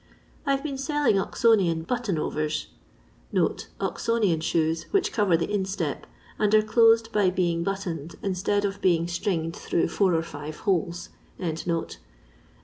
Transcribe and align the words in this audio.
I 0.47 0.55
've 0.57 0.63
been 0.63 0.79
selling 0.79 1.19
Oxonian 1.19 1.83
button 1.85 2.17
overs 2.17 2.69
{* 3.19 3.79
Oxonian' 3.79 4.41
shoes, 4.41 4.87
which 4.89 5.11
cover 5.13 5.37
the 5.37 5.53
instep, 5.53 6.07
and 6.39 6.55
are 6.55 6.63
closed 6.63 7.11
by 7.11 7.29
being 7.29 7.63
buttoned 7.63 8.15
instead 8.23 8.65
of 8.65 8.81
being 8.81 9.07
stringed 9.07 9.55
through 9.55 9.89
four 9.89 10.15
or 10.15 10.23
five 10.23 10.61
holes) 10.61 11.09
at 11.39 11.63
Zs. 11.67 11.97